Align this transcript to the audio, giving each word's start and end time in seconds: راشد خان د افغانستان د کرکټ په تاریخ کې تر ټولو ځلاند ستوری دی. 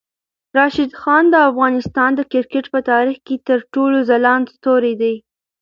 راشد 0.57 0.91
خان 1.01 1.23
د 1.29 1.35
افغانستان 1.49 2.09
د 2.15 2.21
کرکټ 2.31 2.65
په 2.73 2.79
تاریخ 2.91 3.17
کې 3.27 3.35
تر 3.47 3.59
ټولو 3.73 3.97
ځلاند 4.09 4.45
ستوری 4.55 4.93
دی. 5.01 5.15